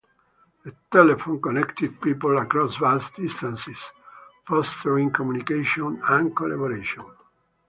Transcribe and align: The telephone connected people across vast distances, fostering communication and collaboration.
The 0.65 0.73
telephone 0.91 1.39
connected 1.39 2.01
people 2.01 2.35
across 2.39 2.75
vast 2.77 3.17
distances, 3.17 3.91
fostering 4.47 5.11
communication 5.11 6.01
and 6.09 6.35
collaboration. 6.35 7.03